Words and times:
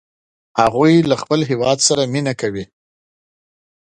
هغوی 0.59 0.93
له 1.09 1.15
خپل 1.21 1.39
هیواد 1.49 1.77
سره 1.87 2.01
مینه 2.13 2.33
کوي 2.41 2.65